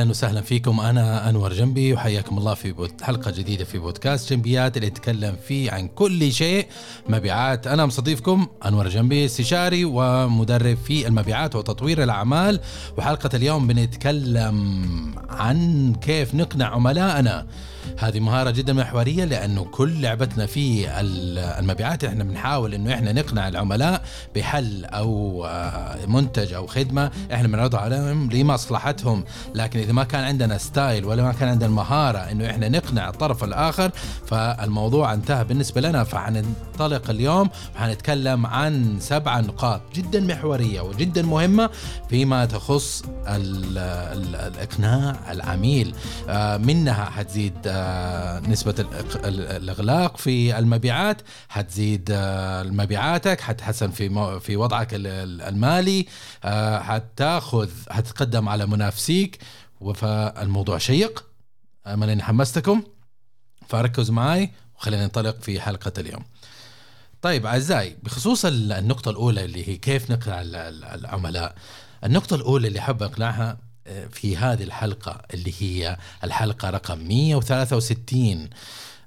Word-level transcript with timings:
أهلا 0.00 0.10
وسهلا 0.10 0.40
فيكم. 0.40 0.80
أنا 0.80 1.28
أنور 1.28 1.52
جنبي 1.52 1.94
وحياكم 1.94 2.38
الله 2.38 2.54
في 2.54 2.88
حلقة 3.02 3.30
جديدة 3.30 3.64
في 3.64 3.78
بودكاست 3.78 4.32
جنبيات 4.32 4.76
اللي 4.76 4.88
نتكلم 4.88 5.36
فيه 5.48 5.70
عن 5.70 5.88
كل 5.88 6.32
شيء. 6.32 6.66
مبيعات. 7.08 7.66
أنا 7.66 7.86
مستضيفكم 7.86 8.46
أنور 8.66 8.88
جنبي 8.88 9.24
استشاري 9.24 9.84
ومدرب 9.84 10.76
في 10.84 11.06
المبيعات 11.06 11.56
وتطوير 11.56 12.02
الأعمال. 12.02 12.60
وحلقة 12.98 13.30
اليوم 13.34 13.66
بنتكلم 13.66 14.56
عن 15.30 15.92
كيف 15.94 16.34
نقنع 16.34 16.66
عملائنا. 16.66 17.46
هذه 17.98 18.20
مهارة 18.20 18.50
جدا 18.50 18.72
محورية 18.72 19.24
لأنه 19.24 19.64
كل 19.64 20.00
لعبتنا 20.02 20.46
في 20.46 20.86
المبيعات 21.00 22.04
إحنا 22.04 22.24
بنحاول 22.24 22.74
إنه 22.74 22.94
إحنا 22.94 23.12
نقنع 23.12 23.48
العملاء 23.48 24.02
بحل 24.36 24.84
أو 24.84 25.44
آه، 25.46 26.06
منتج 26.06 26.52
أو 26.52 26.66
خدمة 26.66 27.10
إحنا 27.32 27.48
بنعرضه 27.48 27.78
عليهم 27.78 28.30
لمصلحتهم. 28.30 29.24
لكن 29.54 29.80
إذا 29.90 29.96
ما 29.96 30.04
كان 30.04 30.24
عندنا 30.24 30.58
ستايل 30.58 31.04
ولا 31.04 31.22
ما 31.22 31.32
كان 31.32 31.48
عندنا 31.48 31.66
المهارة 31.66 32.18
إنه 32.18 32.50
إحنا 32.50 32.68
نقنع 32.68 33.08
الطرف 33.08 33.44
الآخر 33.44 33.90
فالموضوع 34.26 35.14
انتهى 35.14 35.44
بالنسبة 35.44 35.80
لنا. 35.80 36.04
فحننطلق 36.04 37.10
اليوم 37.10 37.50
وحنتكلم 37.76 38.46
عن 38.46 38.96
سبع 39.00 39.40
نقاط 39.40 39.80
جدا 39.94 40.20
محورية 40.20 40.80
وجدا 40.80 41.22
مهمة 41.22 41.70
فيما 42.08 42.44
تخص 42.44 43.02
ال 43.26 43.78
ال 43.78 44.36
الإقناع 44.36 45.32
العميل. 45.32 45.94
آه، 46.28 46.56
منها 46.56 47.04
حتزيد 47.04 47.54
آه، 47.66 48.40
نسبة 48.40 48.74
الإغلاق 49.24 50.16
في 50.16 50.58
المبيعات. 50.58 51.22
حتزيد 51.48 52.08
آه، 52.12 52.62
مبيعاتك 52.62 53.40
حتحسن 53.40 53.90
في 53.90 54.38
في 54.40 54.56
وضعك 54.56 54.88
المالي. 54.92 56.06
حتاخذ 56.80 57.68
حتتقدم 57.90 58.48
على 58.48 58.66
منافسيك. 58.66 59.38
فالموضوع 59.94 60.78
شيق. 60.78 61.24
أمل 61.86 62.10
إني 62.10 62.22
حمستكم. 62.22 62.82
فركزوا 63.68 64.14
معي 64.14 64.50
وخلينا 64.76 65.02
ننطلق 65.02 65.40
في 65.40 65.60
حلقة 65.60 65.92
اليوم. 65.98 66.24
طيب 67.22 67.46
أعزائي 67.46 67.96
بخصوص 68.02 68.44
النقطة 68.44 69.10
الأولى 69.10 69.44
اللي 69.44 69.68
هي 69.68 69.76
كيف 69.76 70.10
نقنع 70.10 70.40
العملاء. 70.94 71.54
النقطة 72.04 72.36
الأولى 72.36 72.68
اللي 72.68 72.80
حاب 72.80 73.02
أقنعها 73.02 73.58
في 74.10 74.36
هذه 74.36 74.62
الحلقة 74.62 75.22
اللي 75.34 75.54
هي 75.58 75.96
الحلقة 76.24 76.70
رقم 76.70 76.98
163 76.98 78.50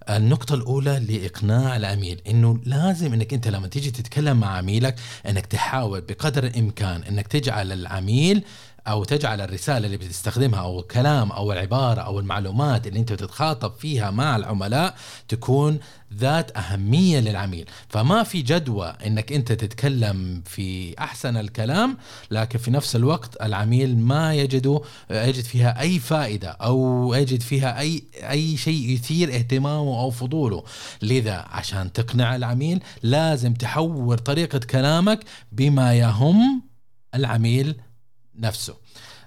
النقطة 0.09 0.55
الأولى 0.55 0.99
لإقناع 0.99 1.77
العميل 1.77 2.21
إنه 2.27 2.59
لازم 2.65 3.13
إنك 3.13 3.33
أنت 3.33 3.47
لما 3.47 3.67
تيجي 3.67 3.91
تتكلم 3.91 4.39
مع 4.39 4.57
عميلك 4.57 4.95
إنك 5.27 5.45
تحاول 5.45 6.01
بقدر 6.01 6.43
الإمكان 6.43 7.03
إنك 7.03 7.27
تجعل 7.27 7.71
العميل 7.71 8.43
أو 8.87 9.03
تجعل 9.03 9.41
الرسالة 9.41 9.85
اللي 9.85 9.97
بتستخدمها 9.97 10.59
أو 10.59 10.79
الكلام 10.79 11.31
أو 11.31 11.51
العباره 11.51 12.01
أو 12.01 12.19
المعلومات 12.19 12.87
اللي 12.87 12.99
أنت 12.99 13.13
بتتخاطب 13.13 13.71
فيها 13.71 14.11
مع 14.11 14.35
العملاء 14.35 14.95
تكون 15.27 15.79
ذات 16.13 16.57
أهمية 16.57 17.19
للعميل. 17.19 17.69
فما 17.89 18.23
في 18.23 18.41
جدوى 18.41 18.95
إنك 19.05 19.31
أنت 19.31 19.51
تتكلم 19.51 20.43
في 20.45 20.99
أحسن 20.99 21.37
الكلام 21.37 21.97
لكن 22.31 22.59
في 22.59 22.71
نفس 22.71 22.95
الوقت 22.95 23.41
العميل 23.41 23.97
ما 23.97 24.33
يجد 24.33 24.81
يجد 25.11 25.43
فيها 25.43 25.79
أي 25.81 25.99
فائدة 25.99 26.49
أو 26.49 27.13
يجد 27.13 27.41
فيها 27.41 27.79
أي 27.79 28.03
أي 28.29 28.57
شيء 28.57 28.89
يثير 28.89 29.35
اهتمامه 29.35 29.99
أو 30.01 30.11
فضوله. 30.11 30.63
لذا 31.01 31.45
عشان 31.49 31.93
تقنع 31.93 32.35
العميل 32.35 32.83
لازم 33.03 33.53
تحور 33.53 34.17
طريقة 34.17 34.59
كلامك 34.59 35.19
بما 35.51 35.93
يهم 35.93 36.63
العميل 37.15 37.75
نفسه. 38.39 38.73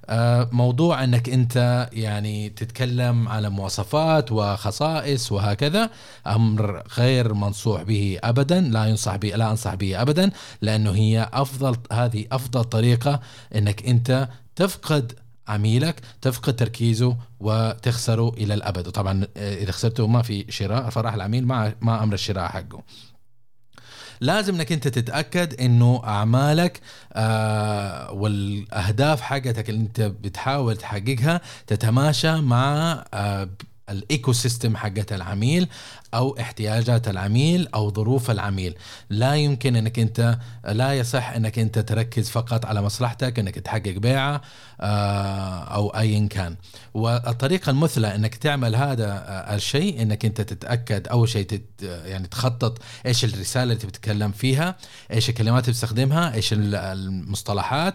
آه، 0.08 0.48
موضوع 0.52 1.04
انك 1.04 1.28
انت 1.28 1.88
يعني 1.92 2.48
تتكلم 2.48 3.28
على 3.28 3.50
مواصفات 3.50 4.32
وخصائص 4.32 5.32
وهكذا 5.32 5.90
أمر 6.26 6.82
غير 6.98 7.34
منصوح 7.34 7.82
به 7.82 8.18
ابدا 8.24 8.60
لا 8.60 8.84
ينصح 8.86 9.16
به 9.16 9.28
لا 9.28 9.50
انصح 9.50 9.74
به 9.74 10.02
ابدا 10.02 10.30
لأنه 10.62 10.90
هي 10.90 11.30
افضل 11.32 11.76
هذه 11.92 12.24
افضل 12.32 12.64
طريقة 12.64 13.20
انك 13.54 13.86
انت 13.86 14.28
تفقد 14.56 15.12
عميلك 15.48 16.00
تفقد 16.22 16.56
تركيزه 16.56 17.16
وتخسره 17.40 18.28
إلى 18.28 18.54
الأبد. 18.54 18.86
وطبعا 18.86 19.26
آه، 19.36 19.54
إذا 19.54 19.72
خسرته 19.72 20.06
ما 20.06 20.22
في 20.22 20.44
شراء 20.48 20.90
فراح 20.90 21.14
العميل 21.14 21.46
ما 21.46 21.74
ما 21.80 22.02
أمر 22.02 22.14
الشراء 22.14 22.48
حقه. 22.48 22.82
لازم 24.20 24.54
انك 24.54 24.72
انت 24.72 24.88
تتأكد 24.88 25.60
انه 25.60 26.02
اعمالك 26.04 26.80
آه 27.12 28.12
والأهداف 28.12 29.20
حقتك 29.20 29.68
اللي 29.70 29.80
انت 29.80 30.00
بتحاول 30.00 30.76
تحققها 30.76 31.40
تتماشى 31.66 32.40
مع 32.40 33.04
آه 33.14 33.48
ال 33.90 34.32
ecosystem 34.32 34.76
حقت 34.76 35.12
العميل 35.12 35.68
أو 36.14 36.36
احتياجات 36.40 37.08
العميل 37.08 37.68
أو 37.74 37.90
ظروف 37.90 38.30
العميل. 38.30 38.74
لا 39.10 39.34
يمكن 39.34 39.76
إنك 39.76 39.98
أنت 39.98 40.38
لا 40.68 40.94
يصح 40.94 41.30
إنك 41.30 41.58
أنت 41.58 41.78
تركز 41.78 42.30
فقط 42.30 42.66
على 42.66 42.82
مصلحتك 42.82 43.38
إنك 43.38 43.54
تحقق 43.54 43.96
بيعة 43.96 44.40
آه، 44.80 45.64
أو 45.64 45.88
ايا 45.88 46.28
كان. 46.28 46.56
والطريقة 46.94 47.70
المثلى 47.70 48.14
إنك 48.14 48.34
تعمل 48.34 48.76
هذا 48.76 49.06
آه، 49.06 49.54
الشيء 49.54 50.02
إنك 50.02 50.24
أنت 50.24 50.40
تتأكد 50.40 51.08
أول 51.08 51.28
شيء 51.28 51.46
تت 51.46 51.62
يعني 51.82 52.28
تخطط 52.28 52.78
إيش 53.06 53.24
الرسالة 53.24 53.62
اللي 53.62 53.74
تتكلم 53.76 54.32
فيها 54.32 54.76
إيش 55.12 55.28
الكلمات 55.28 55.64
اللي 55.64 55.72
تستخدمها 55.72 56.34
إيش 56.34 56.48
المصطلحات 56.52 57.94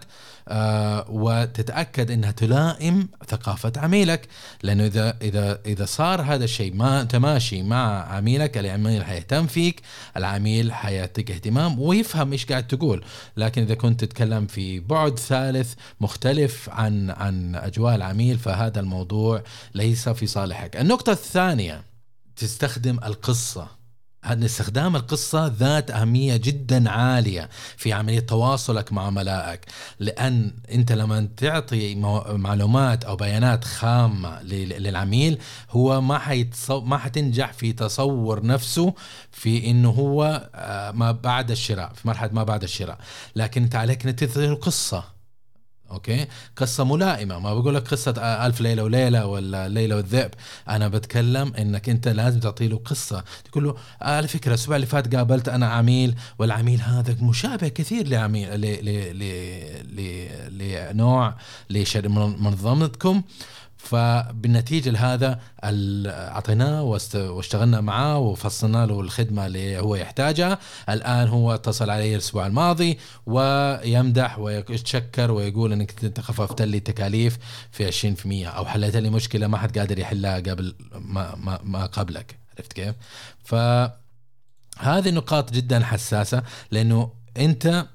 وتتاكد 1.44 2.12
إنها 2.12 2.32
تلائم 2.32 3.08
ثقافة 3.28 3.72
عميلك 3.78 4.28
لأنه 4.64 4.86
إذا 4.86 5.18
إذا 5.22 5.60
إذا 5.66 5.86
صار 5.86 6.22
هذا 6.22 6.44
الشيء 6.44 6.74
ما 6.74 7.04
تماشي 7.04 7.64
مع 7.64 8.14
عميلك 8.14 8.58
العميل 8.58 9.04
حيهتم 9.06 9.48
فيك 9.48 9.82
العميل 10.18 10.74
حيعطيك 10.74 11.32
اهتمام 11.32 11.80
ويفهم 11.80 12.32
إيش 12.32 12.46
قاعد 12.46 12.68
تقول. 12.68 13.04
لكن 13.38 13.62
إذا 13.62 13.76
كنت 13.76 14.06
تتكلم 14.06 14.48
في 14.48 14.80
بعد 14.80 15.20
ثالث 15.20 15.74
مختلف 16.02 16.70
عن 16.70 17.10
عن 17.10 17.56
أجواء 17.56 17.96
العميل 17.96 18.38
فهذا 18.38 18.80
الموضوع 18.80 19.44
ليس 19.76 20.10
في 20.10 20.28
صالحك. 20.28 20.78
النقطة 20.78 21.12
الثانية 21.12 21.84
تستخدم 22.36 23.00
القصة. 23.04 23.81
أن 24.26 24.44
استخدام 24.44 24.96
القصة 24.96 25.48
ذات 25.48 25.92
أهمية 25.92 26.38
جدا 26.38 26.90
عالية 26.90 27.50
في 27.78 27.94
عملية 27.94 28.20
تواصلك 28.20 28.94
مع 28.94 29.06
عملائك 29.06 29.66
لأن 30.00 30.54
أنت 30.72 30.92
لما 30.92 31.30
تعطي 31.38 31.96
معلومات 32.28 33.04
أو 33.04 33.16
بيانات 33.16 33.64
خامة 33.64 34.42
للعميل 34.44 35.38
هو 35.70 36.02
ما 36.02 36.18
حيتصو... 36.18 36.82
ما 36.82 36.98
حتنجح 36.98 37.54
في 37.54 37.74
تصور 37.74 38.46
نفسه 38.46 38.94
في 39.32 39.70
أنه 39.72 39.90
هو 39.90 40.50
آه، 40.56 40.92
ما 40.92 41.12
بعد 41.12 41.52
الشراء 41.52 41.94
في 41.94 42.08
مرحلة 42.08 42.34
ما 42.34 42.44
بعد 42.44 42.64
الشراء. 42.64 42.98
لكن 43.36 43.64
أنت 43.64 43.76
عليك 43.76 44.08
أن 44.08 44.16
تثير 44.16 44.54
قصة 44.54 45.21
أوكي؟ 45.92 46.28
قصة 46.56 46.84
ملائمة. 46.84 47.40
ما 47.40 47.54
بقول 47.54 47.76
لك 47.76 47.88
قصة 47.88 48.12
ألف 48.46 48.62
ليلة 48.62 48.84
وليلة 48.84 49.26
ولا 49.26 49.70
ليلة 49.70 49.96
والذئب. 49.96 50.32
أنا 50.70 50.88
بتكلم 50.88 51.54
إنك 51.54 51.90
أنت 51.90 52.08
لازم 52.08 52.40
تعطي 52.40 52.68
له 52.68 52.78
قصة. 52.86 53.24
تقول 53.52 53.64
له 53.64 53.76
على 54.02 54.28
فكرة 54.28 54.50
الأسبوع 54.50 54.76
اللي 54.76 54.88
فات 54.88 55.16
قابلت 55.16 55.50
أنا 55.50 55.68
عميل 55.68 56.16
والعميل 56.40 56.82
هذا 56.82 57.16
مشابه 57.22 57.68
كثير 57.68 58.08
لعميل 58.08 58.62
لنوع 60.92 61.36
لمنظمتكم 61.70 63.22
فبالنتيجة 63.84 64.90
لهذا 64.90 65.40
أعطيناه 65.64 66.84
واشتغلنا 67.16 67.82
معاه 67.82 68.18
وفصلنا 68.18 68.86
له 68.86 69.02
الخدمة 69.02 69.46
اللي 69.46 69.80
هو 69.80 69.96
يحتاجها 69.96 70.60
الآن 70.90 71.28
هو 71.28 71.54
اتصل 71.54 71.90
علي 71.90 72.14
الأسبوع 72.14 72.48
الماضي 72.48 73.00
ويمدح 73.26 74.40
ويتشكر 74.40 75.32
ويقول 75.32 75.74
إنك 75.74 76.04
أنت 76.04 76.20
خففت 76.20 76.62
لي 76.62 76.78
التكاليف 76.78 77.38
في 77.72 78.16
20% 78.46 78.48
أو 78.56 78.66
حليت 78.66 78.96
لي 78.96 79.10
مشكلة 79.10 79.48
ما 79.48 79.58
حد 79.58 79.78
قادر 79.78 80.00
يحلها 80.00 80.36
قبل 80.36 80.76
ما, 80.96 81.36
ما, 81.36 81.60
ما 81.64 81.86
قبلك 81.86 82.40
عرفت 82.58 82.74
كيف؟ 82.74 82.96
فهذه 83.44 83.92
النقاط 85.10 85.52
جدا 85.52 85.84
حساسة 85.84 86.44
لأنه 86.72 87.12
أنت 87.38 87.86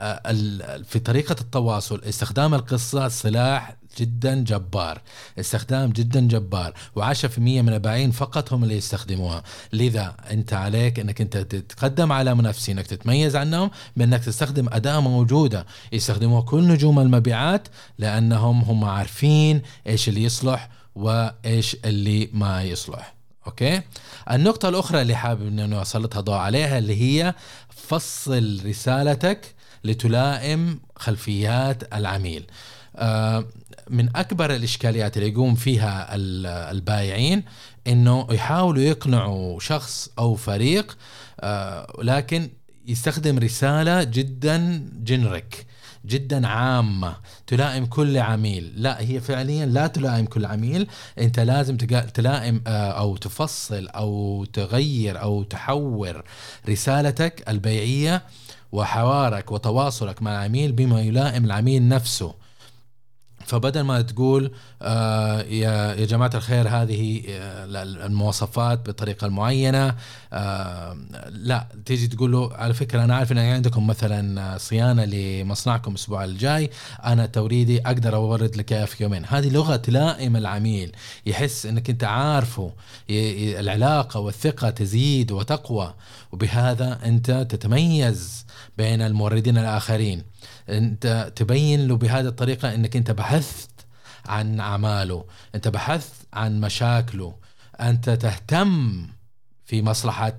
آه، 0.00 0.82
في 0.84 0.98
طريقة 0.98 1.36
التواصل 1.40 2.02
استخدام 2.04 2.54
القصة 2.54 3.08
سلاح 3.08 3.76
جدا 3.98 4.44
جبار 4.44 5.00
استخدام 5.38 5.90
جدا 5.90 6.20
جبار 6.20 6.74
و10% 6.98 7.38
من 7.38 7.68
البائعين 7.68 8.10
فقط 8.10 8.52
هم 8.52 8.64
اللي 8.64 8.76
يستخدموها. 8.76 9.42
لذا 9.72 10.16
أنت 10.30 10.52
عليك 10.52 11.00
أنك 11.00 11.20
أنت 11.20 11.36
تتقدم 11.36 12.12
على 12.12 12.34
منافسين 12.34 12.78
أنك 12.78 12.86
تتميز 12.86 13.36
عنهم 13.36 13.70
بأنك 13.96 14.24
تستخدم 14.24 14.68
أداة 14.72 15.00
موجودة 15.00 15.66
يستخدموها 15.92 16.42
كل 16.42 16.68
نجوم 16.68 17.00
المبيعات 17.00 17.68
لأنهم 17.98 18.60
هم 18.60 18.84
عارفين 18.84 19.62
إيش 19.86 20.08
اللي 20.08 20.22
يصلح 20.22 20.68
وإيش 20.94 21.76
اللي 21.84 22.28
ما 22.32 22.62
يصلح. 22.62 23.14
أوكي؟ 23.46 23.80
النقطة 24.30 24.68
الأخرى 24.68 25.02
اللي 25.02 25.14
حابب 25.14 25.46
انه 25.46 25.82
اسلط 25.82 26.18
ضوء 26.18 26.34
عليها 26.34 26.78
اللي 26.78 26.96
هي 27.02 27.34
فصل 27.68 28.60
رسالتك 28.66 29.54
لتلائم 29.84 30.80
خلفيات 30.96 31.94
العميل. 31.94 32.46
من 33.90 34.16
أكبر 34.16 34.54
الإشكاليات 34.54 35.16
اللي 35.16 35.28
يقوم 35.28 35.54
فيها 35.54 36.08
البايعين 36.70 37.42
إنه 37.86 38.26
يحاولوا 38.30 38.82
يقنعوا 38.82 39.60
شخص 39.60 40.10
أو 40.18 40.34
فريق 40.34 40.96
آه، 41.40 41.92
لكن 42.02 42.50
يستخدم 42.86 43.38
رسالة 43.38 44.02
جدا 44.02 44.88
جنريك 45.02 45.66
جدا 46.06 46.46
عامة 46.46 47.16
تلائم 47.46 47.86
كل 47.86 48.18
عميل. 48.18 48.72
لا 48.76 49.00
هي 49.00 49.20
فعليا 49.20 49.66
لا 49.66 49.86
تلائم 49.86 50.26
كل 50.26 50.44
عميل. 50.44 50.86
أنت 51.18 51.40
لازم 51.40 51.76
تلائم 52.14 52.62
آه، 52.66 52.90
أو 52.90 53.16
تفصل 53.16 53.88
أو 53.88 54.44
تغير 54.44 55.20
أو 55.22 55.42
تحور 55.42 56.22
رسالتك 56.68 57.44
البيعية 57.48 58.22
وحوارك 58.72 59.52
وتواصلك 59.52 60.22
مع 60.22 60.30
العميل 60.30 60.72
بما 60.72 61.00
يلائم 61.00 61.44
العميل 61.44 61.88
نفسه. 61.88 62.34
فبدل 63.46 63.80
ما 63.80 64.00
تقول 64.00 64.52
آه 64.82 65.42
يا 65.42 65.94
يا 65.94 66.06
جماعة 66.06 66.30
الخير 66.34 66.68
هذه 66.68 67.22
آه 67.28 67.64
المواصفات 68.06 68.86
بالطريقة 68.86 69.26
المعينه 69.26 69.94
آه 70.32 70.96
لا 71.30 71.66
تيجي 71.86 72.06
تقول 72.06 72.32
له 72.32 72.54
على 72.54 72.74
فكرة 72.74 73.04
أنا 73.04 73.16
عارف 73.16 73.32
إن 73.32 73.38
عندكم 73.38 73.86
مثلا 73.86 74.58
صيانة 74.58 75.04
لمصنعكم 75.04 75.90
الأسبوع 75.90 76.24
الجاي 76.24 76.70
أنا 77.04 77.26
توريدي 77.26 77.80
أقدر 77.80 78.14
أورد 78.16 78.56
لك 78.56 78.72
اياها 78.72 78.86
في 78.86 79.02
يومين. 79.02 79.24
هذه 79.28 79.48
لغة 79.48 79.76
تلائم 79.76 80.36
العميل 80.36 80.92
يحس 81.26 81.66
إنك 81.66 81.90
أنت 81.90 82.04
عارفه 82.04 82.72
العلاقة 83.10 84.20
والثقة 84.20 84.70
تزيد 84.70 85.32
وتقوى 85.32 85.94
وبهذا 86.32 86.98
أنت 87.04 87.30
تتميز 87.30 88.46
بين 88.78 89.02
الموردين 89.02 89.58
الآخرين. 89.58 90.31
أنت 90.68 91.32
تبين 91.36 91.88
له 91.88 91.96
بهذه 91.96 92.26
الطريقة 92.26 92.74
إنك 92.74 92.96
أنت 92.96 93.10
بحثت 93.10 93.70
عن 94.26 94.60
أعماله 94.60 95.24
أنت 95.54 95.68
بحثت 95.68 96.26
عن 96.32 96.60
مشاكله 96.60 97.34
أنت 97.80 98.10
تهتم 98.10 99.06
في 99.64 99.82
مصلحه 99.82 100.32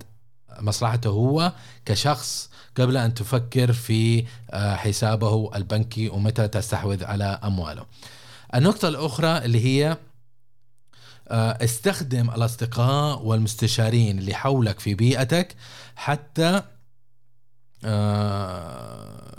مصلحته 0.59 1.09
هو 1.09 1.53
كشخص 1.85 2.49
قبل 2.77 2.97
أن 2.97 3.13
تفكر 3.13 3.73
في 3.73 4.25
آه، 4.51 4.75
حسابه 4.75 5.51
البنكي 5.55 6.09
ومتى 6.09 6.47
تستحوذ 6.47 7.03
على 7.05 7.39
أمواله. 7.43 7.85
النقطة 8.55 8.87
الأخرى 8.87 9.37
اللي 9.37 9.65
هي 9.65 9.97
آه، 11.27 11.63
استخدم 11.63 12.29
الأصدقاء 12.29 13.21
والمستشارين 13.21 14.19
اللي 14.19 14.33
حولك 14.33 14.79
في 14.79 14.95
بيئتك 14.95 15.55
حتى 15.95 16.61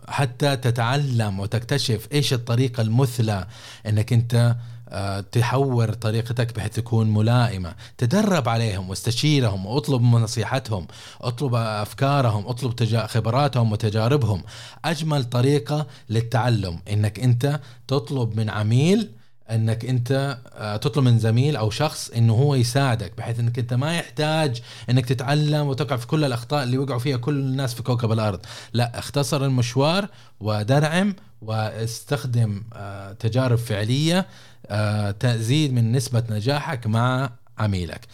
حتى 0.08 0.56
تتعلم 0.56 1.41
وتكتشف 1.41 2.08
إيش 2.12 2.32
الطريقة 2.32 2.81
المثلى 2.81 3.46
إنك 3.87 4.12
أنت 4.12 4.56
آه، 4.88 5.20
تحور 5.20 5.93
طريقتك 5.93 6.56
بحيث 6.56 6.73
تكون 6.73 7.11
ملائمة. 7.11 7.75
تدرب 7.99 8.49
عليهم 8.49 8.91
واستشيرهم 8.91 9.67
واطلب 9.67 10.02
نصيحتهم 10.02 10.87
اطلب 11.20 11.55
أفكارهم 11.55 12.46
اطلب 12.46 13.06
خبراتهم 13.06 13.73
وتجاربهم. 13.73 14.43
أجمل 14.85 15.25
طريقة 15.25 15.87
للتعلم 16.11 16.81
إنك 16.93 17.20
أنت 17.20 17.61
تطلب 17.88 18.37
من 18.37 18.50
عميل 18.50 19.11
أنك 19.50 19.85
أنت 19.85 20.38
آه، 20.52 20.76
تطلب 20.76 21.05
من 21.05 21.19
زميل 21.19 21.56
أو 21.56 21.70
شخص 21.70 22.11
إنه 22.11 22.32
هو 22.32 22.55
يساعدك 22.55 23.12
بحيث 23.19 23.41
إنك 23.41 23.58
أنت 23.58 23.75
ما 23.75 23.99
يحتاج 23.99 24.62
إنك 24.91 25.06
تتعلم 25.06 25.67
وتقع 25.67 25.96
في 25.96 26.06
كل 26.06 26.25
الأخطاء 26.25 26.62
اللي 26.62 26.79
وقعوا 26.79 26.99
فيها 26.99 27.17
كل 27.17 27.35
الناس 27.35 27.75
في 27.75 27.82
كوكب 27.82 28.12
الأرض. 28.12 28.41
لا 28.73 28.99
اختصر 28.99 29.44
المشوار 29.44 30.08
ودرعم 30.41 31.14
واستخدم 31.43 32.62
آه، 32.73 33.12
تجارب 33.12 33.58
فعلية 33.58 34.26
آه، 34.67 35.11
تزيد 35.11 35.73
من 35.73 35.93
نسبة 35.93 36.25
نجاحك 36.31 36.87
مع 36.87 37.31
عميلك. 37.58 38.06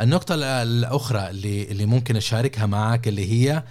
النقطة 0.00 0.34
الأخرى 0.62 1.30
اللي 1.30 1.62
اللي 1.62 1.86
ممكن 1.86 2.16
أشاركها 2.16 2.66
معك 2.66 3.08
اللي 3.08 3.32
هي 3.32 3.62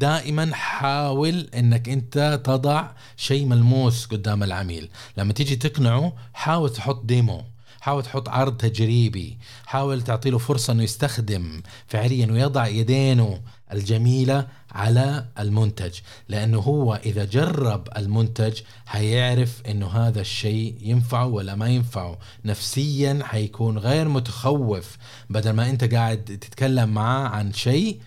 دائما 0.00 0.54
حاول 0.54 1.48
إنك 1.54 1.88
أنت 1.88 2.40
تضع 2.44 2.90
شيء 3.16 3.46
ملموس 3.46 4.06
قدام 4.06 4.42
العميل. 4.42 4.90
لما 5.16 5.32
تيجي 5.32 5.56
تقنعه 5.56 6.12
حاول 6.32 6.70
تحط 6.72 7.04
ديمو 7.04 7.44
حاول 7.80 8.02
تحط 8.02 8.28
عرض 8.28 8.56
تجريبي 8.56 9.38
حاول 9.66 10.02
تعطي 10.02 10.30
له 10.30 10.38
فرصة 10.38 10.72
إنه 10.72 10.82
يستخدم 10.82 11.62
فعليا 11.86 12.32
ويضع 12.32 12.66
يدينه 12.66 13.40
الجميلة 13.72 14.46
على 14.72 15.26
المنتج. 15.38 15.94
لأنه 16.28 16.58
هو 16.58 17.00
إذا 17.04 17.24
جرب 17.24 17.88
المنتج 17.96 18.60
حيعرف 18.86 19.62
إنه 19.68 19.86
هذا 19.86 20.20
الشيء 20.20 20.74
ينفعه 20.80 21.26
ولا 21.26 21.54
ما 21.54 21.68
ينفعه. 21.68 22.18
نفسيا 22.44 23.20
حيكون 23.22 23.78
غير 23.78 24.08
متخوف. 24.08 24.96
بدل 25.30 25.50
ما 25.50 25.70
أنت 25.70 25.94
قاعد 25.94 26.24
تتكلم 26.24 26.88
معاه 26.88 27.28
عن 27.28 27.52
شيء 27.52 28.00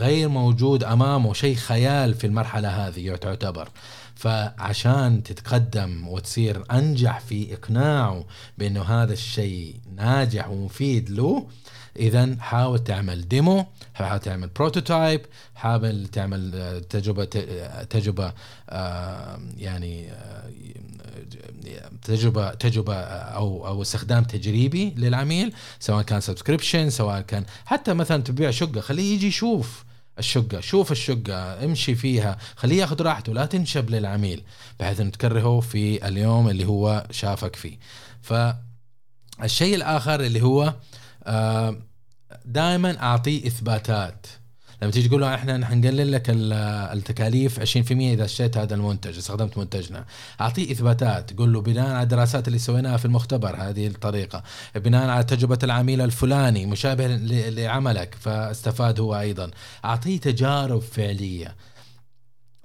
غير 0.00 0.28
موجود 0.28 0.84
أمامه 0.84 1.32
شيء 1.32 1.56
خيال 1.56 2.14
في 2.14 2.26
المرحلة 2.26 2.68
هذه 2.68 3.14
تعتبر 3.16 3.68
فعشان 4.14 5.22
تتقدم 5.22 6.08
وتصير 6.08 6.64
أنجح 6.72 7.20
في 7.20 7.54
إقناعه 7.54 8.24
بأنه 8.58 8.82
هذا 8.82 9.12
الشيء 9.12 9.74
ناجح 9.96 10.48
ومفيد 10.48 11.10
له 11.10 11.46
اذا 11.96 12.36
حاول 12.40 12.78
تعمل 12.78 13.28
demo 13.28 13.66
حاول 13.94 14.20
تعمل 14.20 14.48
prototype 14.48 15.20
حاول 15.54 16.06
تعمل 16.06 16.50
آه، 16.54 16.78
تجربة 16.78 17.24
تجربة 17.90 18.32
آه، 18.68 19.40
يعني 19.56 20.12
آه، 20.12 20.50
تجربة 22.02 22.54
تجربة 22.54 22.94
أو 22.94 23.66
أو 23.66 23.82
استخدام 23.82 24.24
تجريبي 24.24 24.94
للعميل 24.96 25.52
سواء 25.80 26.02
كان 26.02 26.20
subscription 26.20 26.90
سواء 26.90 27.20
كان 27.20 27.44
حتى 27.64 27.94
مثلا 27.94 28.22
تبيع 28.22 28.50
شقة 28.50 28.80
خليه 28.80 29.14
يجي 29.14 29.26
يشوف 29.26 29.89
الشقة 30.20 30.60
شوف 30.60 30.92
الشقة 30.92 31.64
امشي 31.64 31.94
فيها 31.94 32.38
خليه 32.56 32.80
ياخذ 32.80 33.02
راحته 33.02 33.34
لا 33.34 33.46
تنشب 33.46 33.90
للعميل 33.90 34.42
بحيث 34.80 35.00
ان 35.00 35.10
تكرهه 35.12 35.60
في 35.60 36.08
اليوم 36.08 36.48
اللي 36.48 36.64
هو 36.64 37.06
شافك 37.10 37.56
فيه. 37.56 37.78
فالشيء 38.22 39.74
الآخر 39.74 40.20
اللي 40.20 40.42
هو 40.42 40.74
آه، 41.24 41.76
دائما 42.44 43.02
أعطيه 43.02 43.46
إثباتات. 43.46 44.26
لما 44.82 44.90
تيجي 44.92 45.08
تقول 45.08 45.20
له 45.20 45.34
إحنا 45.34 45.66
حنقلل 45.66 46.12
لك 46.12 46.22
التكاليف 46.28 47.60
20% 47.60 47.92
إذا 47.92 48.24
اشتريت 48.24 48.56
هذا 48.56 48.74
المنتج 48.74 49.18
استخدمت 49.18 49.58
منتجنا. 49.58 50.04
أعطيه 50.40 50.72
إثباتات 50.72 51.38
قول 51.38 51.52
له 51.52 51.60
بناء 51.60 51.90
على 51.90 52.02
الدراسات 52.02 52.48
اللي 52.48 52.58
سويناها 52.58 52.96
في 52.96 53.04
المختبر 53.04 53.56
هذه 53.56 53.86
الطريقة. 53.86 54.42
بناء 54.74 55.08
على 55.08 55.24
تجربة 55.24 55.58
العميل 55.62 56.00
الفلاني 56.00 56.66
مشابه 56.66 57.06
لعملك 57.50 58.14
فاستفاد 58.20 59.00
هو 59.00 59.20
أيضا. 59.20 59.50
أعطيه 59.84 60.20
تجارب 60.20 60.80
فعلية. 60.80 61.56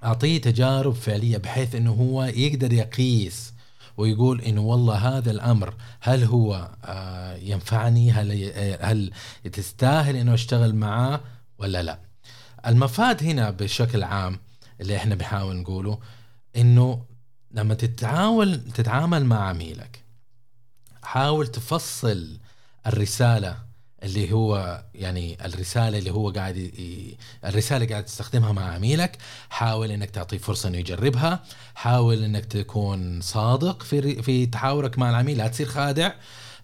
أعطيه 0.03 0.41
تجارب 0.41 0.93
فعلية 0.93 1.37
بحيث 1.37 1.75
إنه 1.75 1.91
هو 1.91 2.23
يقدر 2.23 2.73
يقيس 2.73 3.53
ويقول 3.97 4.41
إنه 4.41 4.61
والله 4.61 4.95
هذا 4.95 5.31
الأمر 5.31 5.73
هل 5.99 6.23
هو 6.23 6.69
آه، 6.85 7.35
ينفعني؟ 7.35 8.11
هل 8.11 8.51
هل 8.81 9.11
تستاهل 9.51 10.15
إنه 10.15 10.33
أشتغل 10.33 10.75
معاه 10.75 11.21
ولا 11.57 11.83
لا؟ 11.83 12.04
المفاد 12.67 13.23
هنا 13.23 13.49
بشكل 13.49 14.03
عام 14.03 14.39
اللي 14.81 14.95
إحنا 14.95 15.15
بنحاول 15.15 15.55
نقوله 15.55 15.99
إنه 16.57 17.05
لما 17.51 17.73
تتعاول 17.73 18.61
تتعامل 18.71 19.25
مع 19.25 19.49
عميلك 19.49 20.03
حاول 21.03 21.47
تفصل 21.47 22.39
الرسالة 22.87 23.57
اللي 24.03 24.31
هو 24.33 24.83
يعني 24.95 25.45
الرسالة 25.45 25.97
اللي 25.97 26.11
هو 26.11 26.29
قاعد 26.29 26.71
الرسالة 27.45 27.77
اللي 27.83 27.91
قاعد 27.93 28.05
تستخدمها 28.05 28.51
مع 28.51 28.73
عميلك 28.73 29.17
حاول 29.49 29.91
إنك 29.91 30.09
تعطيه 30.09 30.37
فرصة 30.37 30.69
إنه 30.69 30.77
يجربها 30.77 31.43
حاول 31.75 32.23
إنك 32.23 32.45
تكون 32.45 33.21
صادق 33.21 33.83
في 33.83 34.21
في 34.23 34.45
تحاورك 34.45 34.99
مع 34.99 35.09
العميل 35.09 35.37
لا 35.37 35.47
تصير 35.47 35.67
خادع 35.67 36.11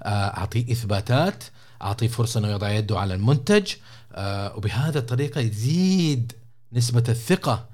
آه، 0.03 0.07
أعطيه 0.37 0.71
إثباتات 0.71 1.43
أعطيه 1.81 2.07
فرصة 2.07 2.39
إنه 2.39 2.47
يضع 2.47 2.69
يده 2.69 2.99
على 2.99 3.13
المنتج 3.13 3.73
آه 4.13 4.55
وبهذا 4.57 4.99
الطريقة 4.99 5.41
يزيد 5.41 6.33
نسبة 6.73 7.03
الثقة 7.09 7.69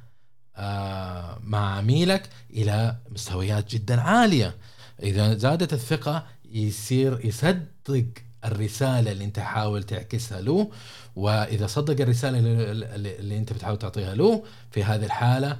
آه 0.56 1.40
مع 1.44 1.78
عميلك 1.78 2.30
إلى 2.50 2.96
مستويات 3.10 3.70
جدا 3.72 4.02
عالية. 4.02 4.56
إذا 5.04 5.34
زادت 5.38 5.74
الثقة 5.74 6.26
يصير 6.46 7.26
يصدق 7.26 8.06
الرسالة 8.46 9.12
اللي 9.12 9.24
أنت 9.24 9.40
حاول 9.40 9.84
تعكسها 9.84 10.42
له 10.42 10.72
وإذا 11.16 11.68
صدق 11.68 12.02
الرسالة 12.02 12.40
اللي, 12.40 13.38
أنت 13.38 13.54
بتحاول 13.54 13.78
تعطيها 13.80 14.16
له 14.16 14.44
في 14.72 14.84
هذه 14.84 15.06
الحالة 15.06 15.60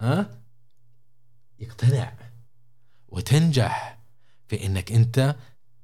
ها 0.00 0.30
يقتنع 1.58 2.12
وتنجح 3.08 3.98
في 4.48 4.66
إنك 4.66 4.92
أنت 4.92 5.36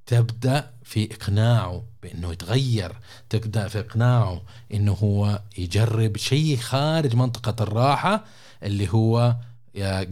تبدأ 0.06 0.71
في 0.85 1.09
إقناعه 1.14 1.85
بأنه 2.02 2.32
يتغير 2.32 2.92
تبدأ 3.30 3.68
في 3.68 3.78
إقناعه 3.80 4.42
إنه 4.75 4.92
هو 4.92 5.42
يجرب 5.59 6.16
شيء 6.16 6.56
خارج 6.56 7.14
منطقة 7.16 7.62
الراحة 7.62 8.25
اللي 8.62 8.88
هو 8.92 9.37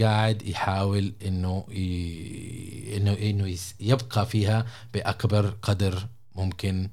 قاعد 0.01 0.43
يحاول 0.43 1.13
إنه 1.27 1.65
ي... 1.71 2.97
إنه 2.97 3.13
إنه 3.13 3.57
يبقى 3.81 4.27
فيها 4.27 4.67
بأكبر 4.95 5.55
قدر 5.63 6.07
ممكن 6.35 6.89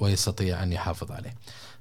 ويستطيع 0.00 0.62
أن 0.62 0.72
يحافظ 0.72 1.12
عليه. 1.12 1.34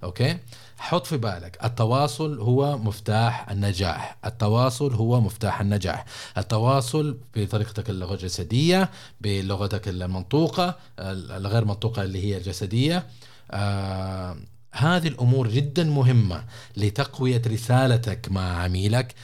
أوكي؟ 0.03 0.38
حط 0.77 1.05
في 1.05 1.17
بالك 1.17 1.57
التواصل 1.63 2.39
هو 2.39 2.77
مفتاح 2.77 3.50
النجاح. 3.50 4.17
التواصل 4.25 4.93
هو 4.93 5.21
مفتاح 5.21 5.62
النجاح. 5.62 6.05
التواصل 6.38 7.17
بطريقتك 7.36 7.89
اللغة 7.89 8.13
الجسدية 8.13 8.89
بلغتك 9.21 9.88
المنطوقة 9.88 10.75
الغير 11.00 11.65
منطوقة 11.65 12.03
اللي 12.03 12.25
هي 12.25 12.38
الجسدية. 12.38 13.07
آه 13.51 14.38
هذه 14.79 15.07
الأمور 15.07 15.48
جدا 15.48 15.83
مهمة 15.83 16.43
لتقوية 16.77 17.41
رسالتك 17.48 18.27
مع 18.31 18.63
عميلك 18.63 19.15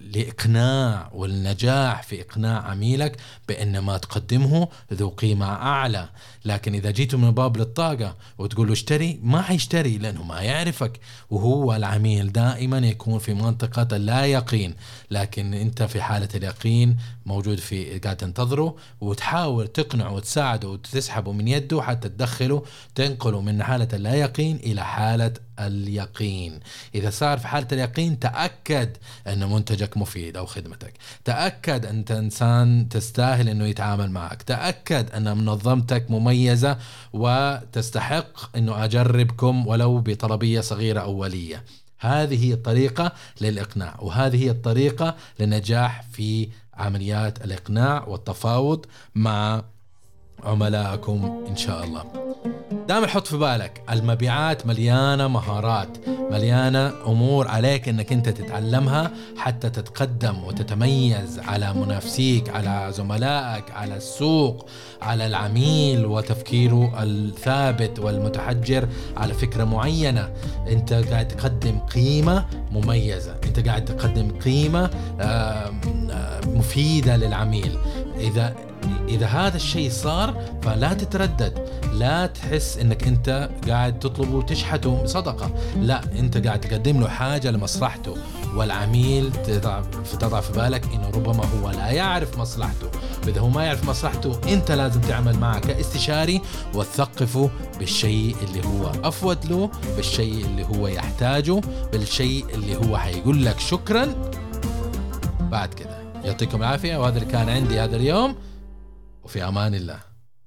لإقناع 0.00 1.10
والنجاح 1.14 2.02
في 2.02 2.20
إقناع 2.20 2.62
عميلك 2.62 3.16
بأن 3.48 3.78
ما 3.78 3.98
تقدمه 3.98 4.68
ذو 4.92 5.08
قيمة 5.08 5.46
أعلى. 5.46 6.08
لكن 6.44 6.74
إذا 6.74 6.90
جيتوا 6.90 7.18
من 7.18 7.30
باب 7.30 7.56
للطاقة 7.56 8.16
وتقول 8.38 8.66
له 8.66 8.72
اشتري 8.72 9.20
ما 9.22 9.42
حيشتري 9.42 9.98
لأنه 9.98 10.22
ما 10.22 10.40
يعرفك. 10.40 11.00
وهو 11.30 11.74
العميل 11.74 12.32
دائما 12.32 12.78
يكون 12.78 13.18
في 13.18 13.34
منطقة 13.34 13.96
اللا 13.96 14.26
يقين. 14.26 14.74
لكن 15.10 15.54
أنت 15.54 15.82
في 15.82 16.02
حالة 16.02 16.28
اليقين 16.34 16.96
موجود 17.26 17.58
في 17.58 17.98
قاعد 17.98 18.16
تنتظره 18.16 18.76
وتحاول 19.00 19.68
تقنعه 19.68 20.12
وتساعده 20.12 20.68
وتسحبه 20.68 21.32
من 21.32 21.48
يده 21.48 21.82
حتى 21.82 22.08
تدخله 22.08 22.62
تنقله 22.94 23.40
من 23.40 23.62
حالة 23.62 23.88
اللا 23.92 24.14
يقين 24.14 24.41
إلى 24.50 24.84
حالة 24.84 25.32
اليقين. 25.58 26.60
إذا 26.94 27.10
صار 27.10 27.38
في 27.38 27.48
حالة 27.48 27.66
اليقين 27.72 28.18
تأكد 28.18 28.96
أن 29.26 29.50
منتجك 29.50 29.96
مفيد 29.96 30.36
أو 30.36 30.46
خدمتك. 30.46 30.92
تأكد 31.24 31.86
أنت 31.86 32.10
إنسان 32.10 32.88
تستاهل 32.88 33.48
أنه 33.48 33.64
يتعامل 33.64 34.10
معك. 34.10 34.42
تأكد 34.42 35.10
أن 35.10 35.36
منظمتك 35.36 36.10
مميزة 36.10 36.78
وتستحق 37.12 38.56
أنه 38.56 38.84
أجربكم 38.84 39.66
ولو 39.66 40.00
بطلبية 40.00 40.60
صغيرة 40.60 41.00
أولية 41.00 41.64
هذه 41.98 42.44
هي 42.44 42.52
الطريقة 42.52 43.12
للإقناع 43.40 43.96
وهذه 44.00 44.44
هي 44.44 44.50
الطريقة 44.50 45.16
للنجاح 45.40 46.02
في 46.12 46.48
عمليات 46.74 47.44
الإقناع 47.44 48.04
والتفاوض 48.08 48.86
مع 49.14 49.62
عملائكم 50.44 51.44
إن 51.48 51.56
شاء 51.56 51.84
الله. 51.84 52.04
دائما 52.88 53.06
حط 53.06 53.26
في 53.26 53.36
بالك 53.36 53.82
المبيعات 53.90 54.66
مليانة 54.66 55.28
مهارات 55.28 55.88
مليانة 56.30 56.92
أمور 57.06 57.48
عليك 57.48 57.88
أنك 57.88 58.12
أنت 58.12 58.28
تتعلمها 58.28 59.10
حتى 59.36 59.70
تتقدم 59.70 60.44
وتتميز 60.44 61.38
على 61.38 61.74
منافسيك 61.74 62.48
على 62.48 62.92
زملائك 62.92 63.70
على 63.70 63.96
السوق 63.96 64.68
على 65.02 65.26
العميل 65.26 66.06
وتفكيره 66.06 67.02
الثابت 67.02 67.98
والمتحجر. 67.98 68.88
على 69.16 69.34
فكرة 69.34 69.64
معينة 69.64 70.30
أنت 70.68 70.92
قاعد 70.92 71.28
تقدم 71.28 71.78
قيمة 71.78 72.46
مميزة 72.72 73.34
أنت 73.44 73.68
قاعد 73.68 73.84
تقدم 73.84 74.30
قيمة 74.30 74.90
مفيدة 76.46 77.16
للعميل. 77.16 77.78
إذا 78.20 78.54
إذا 79.08 79.26
هذا 79.26 79.56
الشيء 79.56 79.90
صار 79.90 80.34
فلا 80.62 80.94
تتردد. 80.94 81.68
لا 81.92 82.26
تحس 82.26 82.78
إنك 82.78 83.06
أنت 83.06 83.50
قاعد 83.68 83.98
تطلبه 83.98 84.36
وتشحته 84.36 85.06
صدقه 85.06 85.50
لا 85.80 86.00
أنت 86.18 86.46
قاعد 86.46 86.60
تقدم 86.60 87.00
له 87.00 87.08
حاجة 87.08 87.50
لمصلحته 87.50 88.14
والعميل 88.54 89.32
تضع 90.20 90.40
في 90.40 90.52
بالك 90.52 90.84
إنه 90.94 91.08
ربما 91.08 91.44
هو 91.44 91.70
لا 91.70 91.90
يعرف 91.90 92.38
مصلحته. 92.38 92.86
واذا 93.26 93.40
هو 93.40 93.48
ما 93.48 93.64
يعرف 93.64 93.88
مصلحته 93.88 94.40
أنت 94.52 94.72
لازم 94.72 95.00
تعمل 95.00 95.38
معه 95.38 95.58
كاستشاري 95.60 96.40
وتثقفه 96.74 97.50
بالشيء 97.78 98.36
اللي 98.42 98.66
هو 98.66 98.92
أفوت 99.04 99.46
له 99.46 99.70
بالشيء 99.96 100.44
اللي 100.44 100.64
هو 100.64 100.86
يحتاجه 100.86 101.60
بالشيء 101.92 102.44
اللي 102.54 102.76
هو 102.76 102.96
حيقول 102.96 103.44
لك 103.44 103.60
شكرا. 103.60 104.30
بعد 105.40 105.74
كده 105.74 105.98
يعطيكم 106.24 106.58
العافية 106.58 106.96
وهذا 106.96 107.18
اللي 107.18 107.32
كان 107.32 107.48
عندي 107.48 107.80
هذا 107.80 107.96
اليوم. 107.96 108.36
وفي 109.22 109.48
أمان 109.48 109.74
الله. 109.74 110.11